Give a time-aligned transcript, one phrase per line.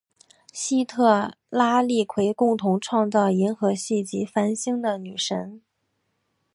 [0.51, 5.61] 西特拉利奎共同创造银河系及繁星的女神。